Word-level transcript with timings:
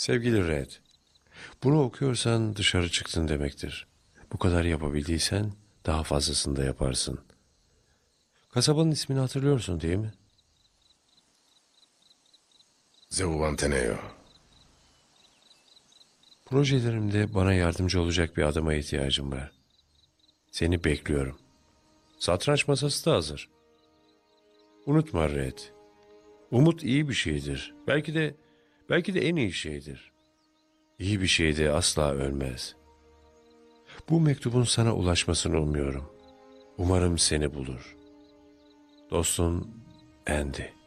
Sevgili 0.00 0.48
Red, 0.48 0.70
bunu 1.62 1.82
okuyorsan 1.82 2.56
dışarı 2.56 2.90
çıktın 2.90 3.28
demektir. 3.28 3.86
Bu 4.32 4.38
kadar 4.38 4.64
yapabildiysen 4.64 5.52
daha 5.86 6.02
fazlasını 6.02 6.56
da 6.56 6.64
yaparsın. 6.64 7.20
Kasabanın 8.50 8.90
ismini 8.90 9.18
hatırlıyorsun 9.20 9.80
değil 9.80 9.96
mi? 9.96 10.12
Zeuvanteneo. 13.08 13.96
Projelerimde 16.46 17.34
bana 17.34 17.54
yardımcı 17.54 18.00
olacak 18.00 18.36
bir 18.36 18.42
adama 18.42 18.74
ihtiyacım 18.74 19.32
var. 19.32 19.52
Seni 20.50 20.84
bekliyorum. 20.84 21.38
Satranç 22.18 22.68
masası 22.68 23.06
da 23.06 23.14
hazır. 23.14 23.48
Unutma 24.86 25.28
Red. 25.28 25.58
Umut 26.50 26.84
iyi 26.84 27.08
bir 27.08 27.14
şeydir. 27.14 27.74
Belki 27.86 28.14
de 28.14 28.34
belki 28.90 29.14
de 29.14 29.20
en 29.28 29.36
iyi 29.36 29.52
şeydir. 29.52 30.12
İyi 30.98 31.20
bir 31.20 31.26
şey 31.26 31.56
de 31.56 31.70
asla 31.70 32.12
ölmez. 32.12 32.76
Bu 34.08 34.20
mektubun 34.20 34.64
sana 34.64 34.94
ulaşmasını 34.94 35.60
umuyorum. 35.60 36.12
Umarım 36.78 37.18
seni 37.18 37.54
bulur. 37.54 37.96
Dostun 39.10 39.70
Andy. 40.28 40.79